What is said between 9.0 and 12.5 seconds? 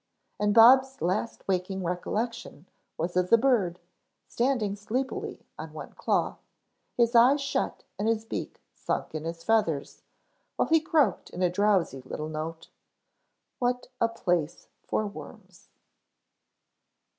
in his feathers, while he croaked in a drowsy little